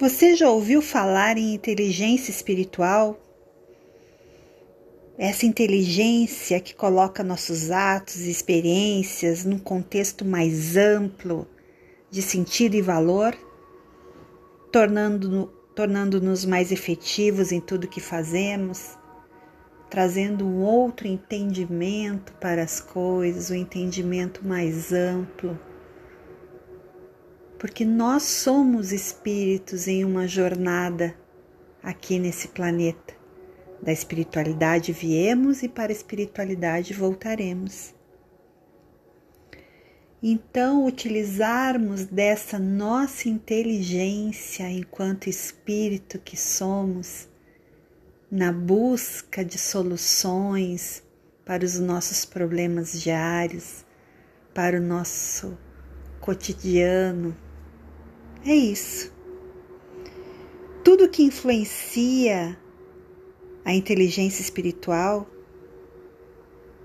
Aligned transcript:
Você 0.00 0.36
já 0.36 0.48
ouviu 0.48 0.80
falar 0.80 1.36
em 1.36 1.54
inteligência 1.54 2.30
espiritual? 2.30 3.18
Essa 5.18 5.44
inteligência 5.44 6.60
que 6.60 6.72
coloca 6.72 7.24
nossos 7.24 7.72
atos 7.72 8.20
e 8.20 8.30
experiências 8.30 9.44
num 9.44 9.58
contexto 9.58 10.24
mais 10.24 10.76
amplo 10.76 11.48
de 12.12 12.22
sentido 12.22 12.76
e 12.76 12.80
valor, 12.80 13.36
tornando-nos 14.70 15.48
tornando 15.74 16.20
mais 16.46 16.70
efetivos 16.70 17.50
em 17.50 17.60
tudo 17.60 17.88
que 17.88 18.00
fazemos, 18.00 18.96
trazendo 19.90 20.44
um 20.44 20.60
outro 20.62 21.08
entendimento 21.08 22.32
para 22.34 22.62
as 22.62 22.80
coisas, 22.80 23.50
um 23.50 23.54
entendimento 23.56 24.46
mais 24.46 24.92
amplo 24.92 25.58
porque 27.58 27.84
nós 27.84 28.22
somos 28.22 28.92
espíritos 28.92 29.88
em 29.88 30.04
uma 30.04 30.28
jornada 30.28 31.14
aqui 31.82 32.18
nesse 32.18 32.48
planeta. 32.48 33.14
Da 33.82 33.92
espiritualidade 33.92 34.92
viemos 34.92 35.62
e 35.62 35.68
para 35.68 35.90
a 35.90 35.94
espiritualidade 35.94 36.94
voltaremos. 36.94 37.94
Então, 40.22 40.84
utilizarmos 40.84 42.04
dessa 42.04 42.58
nossa 42.58 43.28
inteligência 43.28 44.68
enquanto 44.68 45.28
espírito 45.28 46.18
que 46.18 46.36
somos, 46.36 47.28
na 48.30 48.52
busca 48.52 49.44
de 49.44 49.56
soluções 49.56 51.04
para 51.44 51.64
os 51.64 51.78
nossos 51.78 52.24
problemas 52.24 53.00
diários, 53.00 53.84
para 54.52 54.78
o 54.78 54.82
nosso 54.82 55.56
cotidiano, 56.20 57.34
é 58.50 58.56
isso. 58.56 59.12
Tudo 60.84 61.08
que 61.08 61.22
influencia 61.22 62.58
a 63.64 63.74
inteligência 63.74 64.40
espiritual 64.40 65.26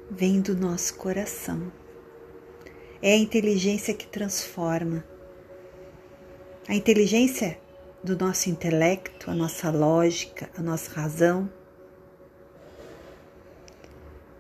vem 0.10 0.42
do 0.42 0.56
nosso 0.56 0.96
coração. 0.96 1.72
É 3.02 3.14
a 3.14 3.18
inteligência 3.18 3.94
que 3.94 4.08
transforma. 4.08 5.04
A 6.68 6.76
inteligência 6.76 7.60
do 8.04 8.18
nosso 8.18 8.50
intelecto, 8.50 9.32
a 9.32 9.34
nossa 9.34 9.72
lógica, 9.72 10.50
a 10.58 10.62
nossa 10.62 10.92
razão, 10.92 11.50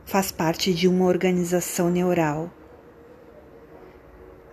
faz 0.06 0.32
parte 0.32 0.74
de 0.74 0.88
uma 0.88 1.06
organização 1.06 1.90
neural 1.90 2.52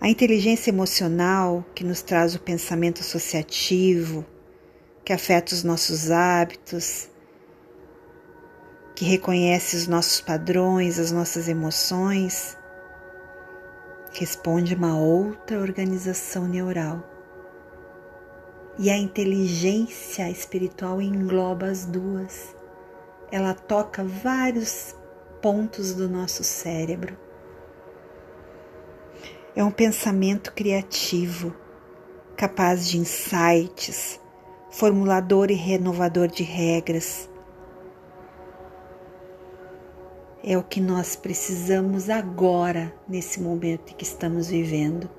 a 0.01 0.09
inteligência 0.09 0.71
emocional, 0.71 1.63
que 1.75 1.83
nos 1.83 2.01
traz 2.01 2.33
o 2.33 2.39
pensamento 2.39 3.01
associativo, 3.01 4.25
que 5.05 5.13
afeta 5.13 5.53
os 5.53 5.63
nossos 5.63 6.09
hábitos, 6.09 7.07
que 8.95 9.05
reconhece 9.05 9.75
os 9.75 9.85
nossos 9.85 10.19
padrões, 10.19 10.97
as 10.97 11.11
nossas 11.11 11.47
emoções, 11.47 12.57
responde 14.11 14.73
uma 14.73 14.97
outra 14.97 15.59
organização 15.59 16.47
neural. 16.47 17.07
E 18.79 18.89
a 18.89 18.97
inteligência 18.97 20.27
espiritual 20.31 20.99
engloba 20.99 21.67
as 21.67 21.85
duas. 21.85 22.55
Ela 23.31 23.53
toca 23.53 24.03
vários 24.03 24.95
pontos 25.43 25.93
do 25.93 26.09
nosso 26.09 26.43
cérebro 26.43 27.15
é 29.55 29.63
um 29.63 29.71
pensamento 29.71 30.53
criativo, 30.53 31.53
capaz 32.37 32.87
de 32.87 32.97
insights, 32.97 34.19
formulador 34.69 35.51
e 35.51 35.55
renovador 35.55 36.27
de 36.27 36.43
regras. 36.43 37.29
É 40.43 40.57
o 40.57 40.63
que 40.63 40.79
nós 40.79 41.15
precisamos 41.15 42.09
agora, 42.09 42.93
nesse 43.07 43.41
momento 43.41 43.91
em 43.91 43.95
que 43.95 44.03
estamos 44.03 44.49
vivendo 44.49 45.09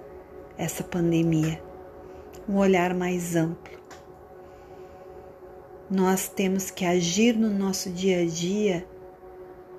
essa 0.57 0.83
pandemia. 0.83 1.63
Um 2.49 2.57
olhar 2.57 2.95
mais 2.95 3.37
amplo. 3.37 3.81
Nós 5.91 6.27
temos 6.27 6.71
que 6.71 6.87
agir 6.87 7.37
no 7.37 7.51
nosso 7.51 7.91
dia 7.91 8.23
a 8.23 8.27
dia 8.27 8.89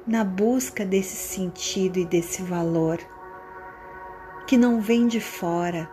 na 0.06 0.24
busca 0.24 0.86
desse 0.86 1.16
sentido 1.16 1.98
e 1.98 2.06
desse 2.06 2.42
valor 2.44 3.00
que 4.46 4.58
não 4.58 4.82
vem 4.82 5.08
de 5.08 5.22
fora, 5.22 5.90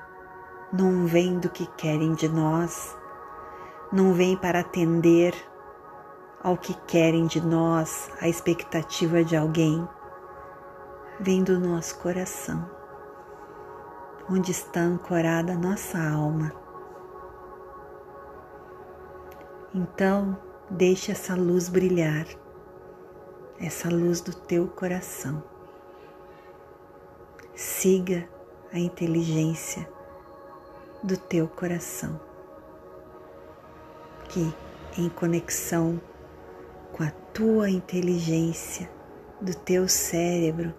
não 0.73 1.07
vem 1.07 1.39
do 1.39 1.49
que 1.49 1.67
querem 1.77 2.15
de 2.15 2.29
nós, 2.29 2.97
não 3.93 4.13
vem 4.13 4.37
para 4.37 4.61
atender 4.61 5.35
ao 6.43 6.57
que 6.57 6.75
querem 6.87 7.27
de 7.27 7.41
nós, 7.41 8.11
a 8.21 8.29
expectativa 8.29 9.23
de 9.23 9.37
alguém, 9.37 9.87
vem 11.21 11.45
do 11.45 11.61
nosso 11.61 11.99
coração, 11.99 12.69
onde 14.29 14.51
está 14.51 14.81
ancorada 14.81 15.53
a 15.53 15.59
nossa 15.59 15.99
alma. 15.99 16.53
Então, 19.75 20.37
deixe 20.69 21.13
essa 21.13 21.37
luz 21.37 21.69
brilhar, 21.69 22.27
essa 23.61 23.89
luz 23.89 24.21
do 24.21 24.35
teu 24.35 24.67
coração. 24.67 25.43
Siga 27.55 28.27
a 28.73 28.79
inteligência 28.79 29.89
do 31.03 31.17
teu 31.17 31.49
coração, 31.49 32.21
que 34.29 34.55
em 34.97 35.09
conexão 35.09 36.01
com 36.93 37.03
a 37.03 37.11
tua 37.33 37.71
inteligência 37.71 38.91
do 39.41 39.55
teu 39.55 39.89
cérebro, 39.89 40.75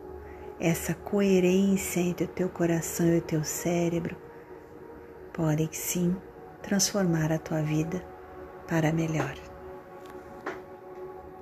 essa 0.59 0.93
coerência 0.93 1.99
entre 1.99 2.25
o 2.25 2.29
teu 2.29 2.47
coração 2.47 3.07
e 3.07 3.17
o 3.17 3.21
teu 3.21 3.43
cérebro, 3.43 4.15
podem 5.33 5.69
sim 5.71 6.15
transformar 6.61 7.31
a 7.31 7.39
tua 7.39 7.61
vida 7.61 8.05
para 8.67 8.93
melhor. 8.93 9.50